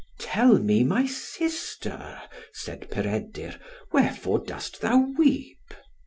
"Tell 0.17 0.57
me, 0.57 0.83
my 0.83 1.05
sister," 1.05 2.19
said 2.53 2.89
Peredur, 2.89 3.59
"wherefore 3.91 4.39
dost 4.39 4.81
thou 4.81 5.13
weep?" 5.15 5.75